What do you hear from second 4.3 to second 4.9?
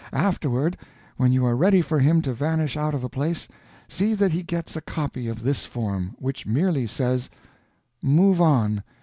he gets a